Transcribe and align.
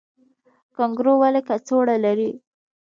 کانګارو 0.75 1.13
ولې 1.21 1.41
کڅوړه 1.47 1.95
لري؟ 2.05 2.29